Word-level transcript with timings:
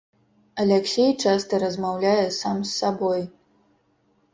Аляксей 0.63 1.11
часта 1.27 1.61
размаўляе 1.67 2.27
сам 2.41 2.57
з 2.71 2.77
сабой. 2.83 3.21